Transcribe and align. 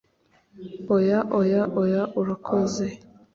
Oya 0.95 1.19
oya 1.39 1.61
oya 1.81 2.03
urakoze 2.21 2.85